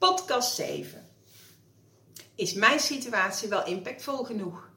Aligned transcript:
Podcast 0.00 0.54
7. 0.54 1.08
Is 2.34 2.52
mijn 2.52 2.80
situatie 2.80 3.48
wel 3.48 3.66
impactvol 3.66 4.24
genoeg? 4.24 4.70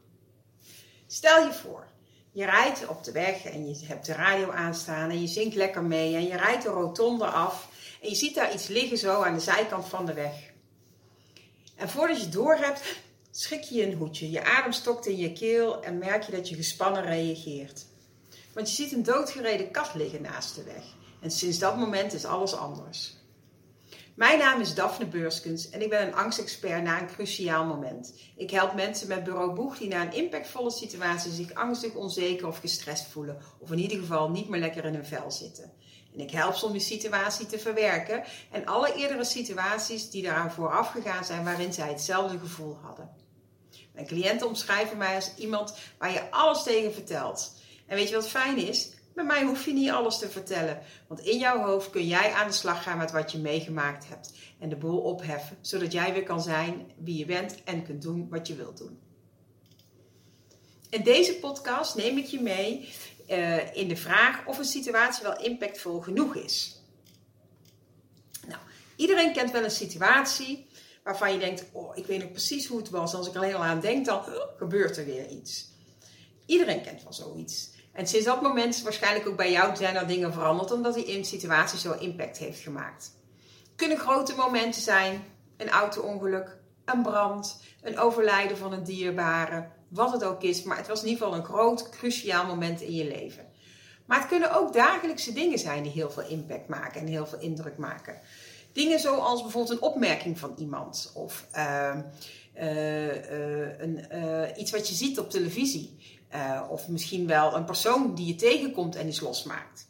Stel 1.08 1.46
je 1.46 1.54
voor, 1.54 1.88
je 2.32 2.46
rijdt 2.46 2.88
op 2.88 3.04
de 3.04 3.12
weg 3.12 3.46
en 3.46 3.70
je 3.70 3.86
hebt 3.86 4.06
de 4.06 4.14
radio 4.14 4.52
aanstaan 4.52 5.10
en 5.10 5.22
je 5.22 5.28
zingt 5.28 5.56
lekker 5.56 5.84
mee 5.84 6.16
en 6.16 6.24
je 6.24 6.38
rijdt 6.38 6.64
de 6.64 6.70
rotonde 6.70 7.26
af 7.26 7.70
en 8.02 8.10
je 8.10 8.16
ziet 8.16 8.36
daar 8.36 8.54
iets 8.54 8.68
liggen 8.68 8.98
zo 8.98 9.22
aan 9.22 9.34
de 9.34 9.40
zijkant 9.40 9.86
van 9.86 10.06
de 10.06 10.14
weg. 10.14 10.52
En 11.76 11.90
voordat 11.90 12.22
je 12.22 12.30
door 12.30 12.56
hebt, 12.56 12.82
schrik 13.32 13.64
je 13.64 13.86
een 13.86 13.98
hoedje. 13.98 14.32
Je 14.32 14.44
adem 14.44 14.72
stokt 14.72 15.06
in 15.06 15.18
je 15.18 15.34
keel 15.34 15.84
en 15.84 15.98
merk 15.98 16.24
je 16.24 16.32
dat 16.32 16.50
je 16.50 16.56
gespannen 16.56 17.04
reageert. 17.04 17.86
Want 18.54 18.70
je 18.70 18.76
ziet 18.76 18.94
een 18.94 19.04
doodgereden 19.04 19.72
kat 19.72 19.94
liggen 19.94 20.22
naast 20.22 20.56
de 20.56 20.64
weg. 20.64 20.84
En 21.22 21.32
sinds 21.32 21.60
dat 21.60 21.78
moment 21.78 22.14
is 22.14 22.26
alles 22.26 22.54
anders. 22.54 23.22
Mijn 24.16 24.40
naam 24.40 24.62
is 24.62 24.76
Daphne 24.76 25.06
Beurskens 25.06 25.70
en 25.70 25.82
ik 25.82 25.90
ben 25.90 26.08
een 26.08 26.16
angstexpert 26.16 26.84
na 26.84 27.02
een 27.02 27.08
cruciaal 27.08 27.66
moment. 27.66 28.14
Ik 28.36 28.52
help 28.52 28.74
mensen 28.74 29.08
met 29.08 29.24
bureau 29.24 29.54
Boeg 29.54 29.78
die 29.78 29.88
na 29.88 30.02
een 30.02 30.14
impactvolle 30.14 30.72
situatie 30.72 31.32
zich 31.32 31.54
angstig, 31.54 31.94
onzeker 31.94 32.48
of 32.48 32.60
gestrest 32.60 33.08
voelen. 33.08 33.38
Of 33.60 33.72
in 33.72 33.80
ieder 33.80 33.98
geval 33.98 34.30
niet 34.30 34.50
meer 34.50 34.60
lekker 34.60 34.86
in 34.86 34.94
hun 34.94 35.06
vel 35.06 35.32
zitten. 35.32 35.72
En 36.14 36.20
ik 36.20 36.32
help 36.32 36.56
ze 36.56 36.66
om 36.66 36.72
die 36.72 36.82
situatie 36.82 37.46
te 37.46 37.60
verwerken 37.60 38.24
en 38.52 38.66
alle 38.66 38.96
eerdere 38.96 39.24
situaties 39.24 40.10
die 40.10 40.24
daaraan 40.24 40.52
vooraf 40.52 40.92
gegaan 40.92 41.26
zijn 41.26 41.44
waarin 41.44 41.74
zij 41.74 41.88
hetzelfde 41.88 42.40
gevoel 42.40 42.78
hadden. 42.82 43.10
Mijn 43.94 44.08
cliënten 44.08 44.48
omschrijven 44.48 44.98
mij 44.98 45.16
als 45.16 45.36
iemand 45.36 45.78
waar 45.98 46.12
je 46.12 46.32
alles 46.32 46.64
tegen 46.64 46.94
vertelt. 46.94 47.54
En 47.88 47.96
weet 47.96 48.10
je 48.10 48.16
wat 48.16 48.30
fijn 48.30 48.58
is? 48.58 48.92
Bij 49.14 49.24
mij 49.24 49.44
hoef 49.44 49.66
je 49.66 49.74
niet 49.74 49.90
alles 49.90 50.18
te 50.18 50.30
vertellen, 50.30 50.82
want 51.08 51.20
in 51.20 51.38
jouw 51.38 51.66
hoofd 51.66 51.90
kun 51.90 52.08
jij 52.08 52.32
aan 52.32 52.48
de 52.48 52.54
slag 52.54 52.84
gaan 52.84 52.98
met 52.98 53.12
wat 53.12 53.32
je 53.32 53.38
meegemaakt 53.38 54.08
hebt 54.08 54.34
en 54.60 54.70
de 54.70 54.76
boel 54.76 55.00
opheffen, 55.00 55.58
zodat 55.62 55.92
jij 55.92 56.14
weer 56.14 56.24
kan 56.24 56.42
zijn 56.42 56.92
wie 56.98 57.18
je 57.18 57.26
bent 57.26 57.64
en 57.64 57.84
kunt 57.84 58.02
doen 58.02 58.30
wat 58.30 58.48
je 58.48 58.56
wilt 58.56 58.78
doen. 58.78 59.00
In 60.90 61.04
deze 61.04 61.36
podcast 61.36 61.96
neem 61.96 62.18
ik 62.18 62.26
je 62.26 62.42
mee 62.42 62.90
uh, 63.30 63.76
in 63.76 63.88
de 63.88 63.96
vraag 63.96 64.46
of 64.46 64.58
een 64.58 64.66
situatie 64.66 65.24
wel 65.24 65.42
impactvol 65.42 66.00
genoeg 66.00 66.36
is. 66.36 66.82
Nou, 68.48 68.60
iedereen 68.96 69.34
kent 69.34 69.52
wel 69.52 69.64
een 69.64 69.72
situatie 69.72 70.68
waarvan 71.04 71.34
je 71.34 71.40
denkt: 71.40 71.66
Oh, 71.72 71.98
ik 71.98 72.06
weet 72.06 72.22
nog 72.22 72.32
precies 72.32 72.68
hoe 72.68 72.78
het 72.78 72.90
was. 72.90 73.14
Als 73.14 73.28
ik 73.28 73.34
er 73.34 73.44
heel 73.44 73.64
aan 73.64 73.80
denk, 73.80 74.06
dan 74.06 74.24
gebeurt 74.58 74.98
er 74.98 75.06
weer 75.06 75.30
iets. 75.30 75.72
Iedereen 76.46 76.82
kent 76.82 77.04
wel 77.04 77.14
zoiets. 77.14 77.73
En 77.94 78.08
sinds 78.08 78.26
dat 78.26 78.42
moment, 78.42 78.82
waarschijnlijk 78.82 79.28
ook 79.28 79.38
bij 79.38 79.52
jou, 79.52 79.76
zijn 79.76 79.96
er 79.96 80.08
dingen 80.08 80.34
veranderd 80.34 80.72
omdat 80.72 80.94
die 80.94 81.06
in 81.06 81.26
situatie 81.26 81.80
zo 81.80 81.92
impact 81.92 82.38
heeft 82.38 82.60
gemaakt. 82.60 83.12
Kunnen 83.76 83.98
grote 83.98 84.36
momenten 84.36 84.82
zijn: 84.82 85.24
een 85.58 85.70
auto-ongeluk, 85.70 86.58
een 86.86 87.02
brand, 87.02 87.64
een 87.82 88.00
overlijden 88.00 88.58
van 88.58 88.74
een 88.74 88.84
dierbare, 88.84 89.68
wat 89.88 90.12
het 90.12 90.24
ook 90.24 90.44
is. 90.44 90.64
Maar 90.64 90.78
het 90.78 90.88
was 90.88 91.02
in 91.02 91.08
ieder 91.08 91.24
geval 91.24 91.40
een 91.40 91.46
groot, 91.46 91.90
cruciaal 91.90 92.46
moment 92.46 92.82
in 92.82 92.94
je 92.94 93.08
leven. 93.08 93.46
Maar 94.06 94.20
het 94.20 94.28
kunnen 94.28 94.56
ook 94.56 94.74
dagelijkse 94.74 95.34
dingen 95.34 95.60
zijn 95.60 95.84
die 95.84 95.92
heel 95.92 96.12
veel 96.12 96.28
impact 96.28 96.68
maken 96.68 97.02
en 97.02 97.08
heel 97.08 97.26
veel 97.26 97.40
indruk 97.40 97.78
maken. 97.78 98.20
Dingen 98.72 99.00
zoals 99.00 99.42
bijvoorbeeld 99.42 99.74
een 99.74 99.88
opmerking 99.88 100.40
van 100.40 100.54
iemand 100.58 101.12
of 101.14 101.48
uh, 101.56 101.96
uh, 102.56 103.80
een, 103.80 104.06
iets 104.58 104.72
wat 104.72 104.88
je 104.88 104.96
ziet 104.96 105.20
op 105.20 105.30
televisie. 105.30 105.98
Of 106.70 106.88
misschien 106.88 107.28
wel 107.28 107.56
een 107.56 107.66
persoon 107.66 108.16
die 108.16 108.28
je 108.28 108.36
tegenkomt 108.36 108.96
en 108.96 109.08
iets 109.08 109.20
losmaakt. 109.20 109.88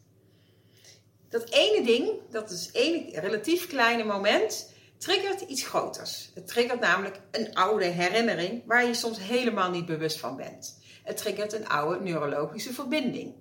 Dat 1.30 1.50
ene 1.50 1.86
ding, 1.86 2.10
dat 2.30 2.52
is 2.52 2.72
één 2.72 3.10
relatief 3.20 3.68
kleine 3.68 4.04
moment, 4.04 4.72
triggert 4.98 5.42
iets 5.42 5.64
groters. 5.64 6.32
Het 6.34 6.48
triggert 6.48 6.80
namelijk 6.80 7.20
een 7.32 7.56
oude 7.56 7.86
herinnering 7.86 8.62
waar 8.66 8.86
je 8.86 8.94
soms 8.94 9.20
helemaal 9.20 9.70
niet 9.70 9.86
bewust 9.86 10.20
van 10.20 10.36
bent. 10.36 10.80
Het 11.04 11.18
triggert 11.18 11.54
een 11.54 11.68
oude 11.68 12.04
neurologische 12.04 12.74
verbinding. 12.74 13.34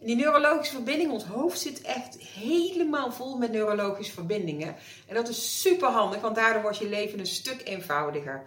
En 0.00 0.06
die 0.06 0.16
neurologische 0.16 0.74
verbinding, 0.74 1.10
ons 1.10 1.24
hoofd 1.24 1.60
zit 1.60 1.80
echt 1.80 2.18
helemaal 2.18 3.12
vol 3.12 3.36
met 3.36 3.52
neurologische 3.52 4.12
verbindingen. 4.12 4.76
En 5.06 5.14
dat 5.14 5.28
is 5.28 5.60
super 5.60 5.88
handig, 5.88 6.20
want 6.20 6.34
daardoor 6.34 6.62
wordt 6.62 6.78
je 6.78 6.88
leven 6.88 7.18
een 7.18 7.26
stuk 7.26 7.60
eenvoudiger. 7.64 8.44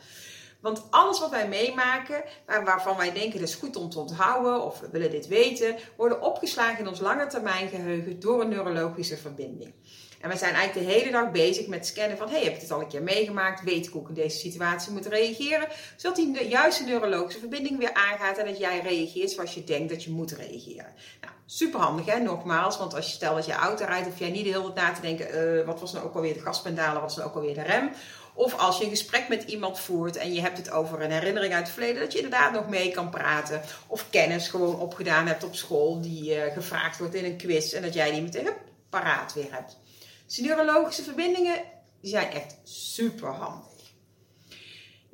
Want 0.66 0.88
alles 0.90 1.20
wat 1.20 1.30
wij 1.30 1.48
meemaken, 1.48 2.24
waarvan 2.46 2.98
wij 2.98 3.14
denken 3.14 3.40
dat 3.40 3.50
is 3.50 3.56
goed 3.56 3.76
om 3.76 3.90
te 3.90 4.00
onthouden 4.00 4.62
of 4.62 4.80
we 4.80 4.90
willen 4.92 5.12
dit 5.12 5.28
weten, 5.28 5.76
worden 5.98 6.22
opgeslagen 6.22 6.80
in 6.80 6.88
ons 6.88 7.00
langetermijngeheugen 7.00 8.20
door 8.20 8.42
een 8.42 8.50
neurologische 8.50 9.18
verbinding. 9.18 9.74
En 10.22 10.30
we 10.30 10.38
zijn 10.38 10.54
eigenlijk 10.54 10.88
de 10.88 10.94
hele 10.94 11.12
dag 11.12 11.31
bezig 11.31 11.68
met 11.68 11.88
scannen 11.88 12.18
van, 12.18 12.30
hey, 12.30 12.44
heb 12.44 12.54
ik 12.54 12.59
dit 12.59 12.72
al 12.72 12.81
een 12.81 12.88
keer 12.88 13.04
meegemaakt? 13.04 13.64
Weet 13.64 13.86
ik 13.86 13.92
hoe 13.92 14.02
ik 14.02 14.08
in 14.08 14.14
deze 14.14 14.38
situatie 14.38 14.92
moet 14.92 15.06
reageren? 15.06 15.68
Zodat 15.96 16.16
die 16.18 16.31
de 16.31 16.48
juiste 16.48 16.84
neurologische 16.84 17.40
verbinding 17.40 17.78
weer 17.78 17.94
aangaat 17.94 18.38
en 18.38 18.46
dat 18.46 18.58
jij 18.58 18.80
reageert 18.80 19.31
zoals 19.31 19.54
je 19.54 19.64
denkt 19.64 19.90
dat 19.90 20.04
je 20.04 20.12
moet 20.12 20.31
reageren. 20.31 20.94
Nou, 21.22 21.34
super 21.46 21.80
handig 21.80 22.06
hè, 22.06 22.20
nogmaals, 22.20 22.78
want 22.78 22.96
als 22.96 23.06
je 23.06 23.14
stelt 23.14 23.36
dat 23.36 23.46
je 23.46 23.54
auto 23.54 23.86
rijdt, 23.86 24.08
hoef 24.08 24.20
jij 24.20 24.30
niet 24.30 24.44
de 24.44 24.52
hele 24.52 24.74
tijd 24.74 24.75
na 24.75 24.92
te 24.94 25.02
denken, 25.02 25.58
uh, 25.58 25.66
wat 25.66 25.80
was 25.80 25.94
nou 25.94 26.06
ook 26.06 26.16
alweer 26.16 26.34
de 26.34 26.40
gaspendalen, 26.40 26.94
wat 26.94 27.02
was 27.02 27.16
nou 27.16 27.30
ook 27.30 27.36
alweer 27.36 27.54
de 27.54 27.62
rem? 27.62 27.90
Of 28.35 28.57
als 28.57 28.78
je 28.78 28.84
een 28.84 28.90
gesprek 28.90 29.28
met 29.28 29.44
iemand 29.44 29.79
voert 29.79 30.16
en 30.16 30.34
je 30.34 30.41
hebt 30.41 30.57
het 30.57 30.72
over 30.72 31.01
een 31.01 31.12
herinnering 31.12 31.53
uit 31.53 31.63
het 31.63 31.73
verleden, 31.73 32.01
dat 32.01 32.12
je 32.12 32.18
inderdaad 32.18 32.51
nog 32.51 32.69
mee 32.69 32.91
kan 32.91 33.09
praten. 33.09 33.62
Of 33.88 34.09
kennis 34.09 34.47
gewoon 34.47 34.79
opgedaan 34.79 35.28
hebt 35.28 35.44
op 35.44 35.56
school 35.56 36.01
die 36.01 36.35
uh, 36.35 36.53
gevraagd 36.53 37.00
wordt 37.00 37.16
in 37.16 37.25
een 37.25 37.38
quiz 37.38 37.74
en 37.74 37.81
dat 37.81 37.94
jij 37.94 38.12
die 38.12 38.22
meteen 38.22 38.50
paraat 38.90 39.34
weer 39.34 39.51
hebt. 39.53 39.78
Dus 40.25 40.38
neurologische 40.38 41.03
verbindingen 41.03 41.63
die 42.01 42.12
zijn 42.12 42.31
echt 42.31 42.56
super 42.63 43.29
handig. 43.29 43.75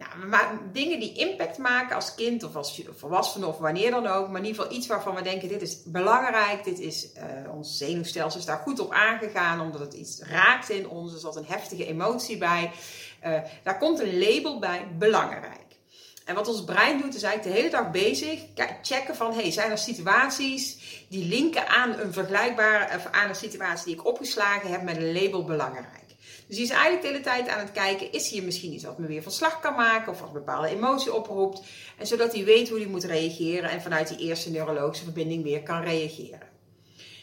Nou, 0.01 0.25
maar 0.27 0.59
dingen 0.71 0.99
die 0.99 1.13
impact 1.13 1.57
maken 1.57 1.95
als 1.95 2.15
kind 2.15 2.43
of 2.43 2.55
als 2.55 2.81
volwassene 2.97 3.45
of 3.45 3.57
wanneer 3.57 3.91
dan 3.91 4.07
ook. 4.07 4.27
Maar 4.29 4.39
in 4.39 4.45
ieder 4.45 4.61
geval 4.61 4.77
iets 4.77 4.87
waarvan 4.87 5.15
we 5.15 5.21
denken, 5.21 5.47
dit 5.47 5.61
is 5.61 5.83
belangrijk. 5.83 6.63
Dit 6.63 6.79
is, 6.79 7.07
uh, 7.17 7.53
ons 7.53 7.77
zenuwstelsel 7.77 8.39
is 8.39 8.45
daar 8.45 8.57
goed 8.57 8.79
op 8.79 8.91
aangegaan. 8.91 9.61
Omdat 9.61 9.81
het 9.81 9.93
iets 9.93 10.21
raakt 10.21 10.69
in 10.69 10.89
ons. 10.89 11.13
Er 11.13 11.19
zat 11.19 11.35
een 11.35 11.45
heftige 11.45 11.85
emotie 11.85 12.37
bij. 12.37 12.71
Uh, 13.25 13.39
daar 13.63 13.77
komt 13.77 13.99
een 13.99 14.19
label 14.19 14.59
bij, 14.59 14.87
belangrijk. 14.97 15.59
En 16.25 16.35
wat 16.35 16.47
ons 16.47 16.63
brein 16.63 17.01
doet, 17.01 17.15
is 17.15 17.23
eigenlijk 17.23 17.55
de 17.55 17.61
hele 17.61 17.75
dag 17.75 17.91
bezig 17.91 18.39
checken 18.81 19.15
van, 19.15 19.33
hey, 19.33 19.51
zijn 19.51 19.71
er 19.71 19.77
situaties 19.77 20.77
die 21.09 21.25
linken 21.25 21.67
aan 21.67 21.99
een 21.99 22.13
vergelijkbare, 22.13 23.11
aan 23.11 23.29
een 23.29 23.35
situatie 23.35 23.85
die 23.85 23.95
ik 23.95 24.05
opgeslagen 24.05 24.71
heb 24.71 24.81
met 24.81 24.97
een 24.97 25.13
label 25.13 25.45
belangrijk. 25.45 26.10
Dus 26.47 26.55
die 26.55 26.65
is 26.65 26.71
eigenlijk 26.71 27.01
de 27.01 27.07
hele 27.07 27.23
tijd 27.23 27.47
aan 27.47 27.59
het 27.59 27.71
kijken, 27.71 28.11
is 28.11 28.29
hier 28.29 28.43
misschien 28.43 28.73
iets 28.73 28.83
wat 28.83 28.97
me 28.97 29.07
weer 29.07 29.23
van 29.23 29.31
slag 29.31 29.59
kan 29.59 29.75
maken 29.75 30.11
of 30.11 30.19
wat 30.19 30.27
een 30.27 30.33
bepaalde 30.33 30.67
emotie 30.67 31.13
oproept. 31.13 31.61
En 31.97 32.07
zodat 32.07 32.33
hij 32.33 32.43
weet 32.43 32.69
hoe 32.69 32.79
hij 32.79 32.87
moet 32.87 33.03
reageren 33.03 33.69
en 33.69 33.81
vanuit 33.81 34.07
die 34.07 34.27
eerste 34.27 34.51
neurologische 34.51 35.03
verbinding 35.03 35.43
weer 35.43 35.63
kan 35.63 35.83
reageren. 35.83 36.49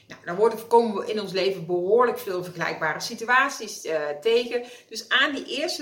Nou, 0.08 0.20
dan 0.24 0.36
worden, 0.36 0.66
komen 0.66 0.96
we 0.96 1.12
in 1.12 1.20
ons 1.20 1.32
leven 1.32 1.66
behoorlijk 1.66 2.18
veel 2.18 2.44
vergelijkbare 2.44 3.00
situaties 3.00 3.84
uh, 3.84 3.94
tegen. 4.20 4.64
Dus 4.88 5.08
aan 5.08 5.34
die 5.34 5.46
eerste 5.46 5.76